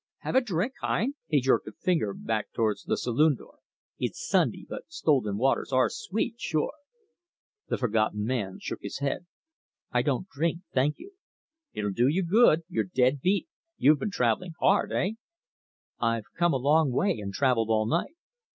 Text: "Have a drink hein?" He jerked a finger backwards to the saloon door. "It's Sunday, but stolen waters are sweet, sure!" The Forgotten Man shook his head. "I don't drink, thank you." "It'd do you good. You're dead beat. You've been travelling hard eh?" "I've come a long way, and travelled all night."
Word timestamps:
"Have 0.21 0.33
a 0.33 0.41
drink 0.41 0.73
hein?" 0.81 1.13
He 1.27 1.39
jerked 1.41 1.67
a 1.67 1.73
finger 1.73 2.15
backwards 2.15 2.81
to 2.81 2.87
the 2.87 2.97
saloon 2.97 3.35
door. 3.35 3.59
"It's 3.99 4.27
Sunday, 4.27 4.65
but 4.67 4.85
stolen 4.91 5.37
waters 5.37 5.71
are 5.71 5.91
sweet, 5.91 6.39
sure!" 6.39 6.73
The 7.67 7.77
Forgotten 7.77 8.25
Man 8.25 8.57
shook 8.59 8.79
his 8.81 8.97
head. 8.97 9.27
"I 9.91 10.01
don't 10.01 10.27
drink, 10.27 10.61
thank 10.73 10.97
you." 10.97 11.11
"It'd 11.73 11.93
do 11.93 12.07
you 12.07 12.23
good. 12.25 12.63
You're 12.67 12.85
dead 12.91 13.21
beat. 13.21 13.47
You've 13.77 13.99
been 13.99 14.09
travelling 14.09 14.53
hard 14.59 14.91
eh?" 14.91 15.11
"I've 15.99 16.25
come 16.35 16.51
a 16.53 16.57
long 16.57 16.91
way, 16.91 17.19
and 17.19 17.31
travelled 17.31 17.69
all 17.69 17.85
night." 17.85 18.15